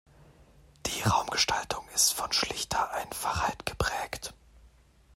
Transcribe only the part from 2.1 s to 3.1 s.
von schlichter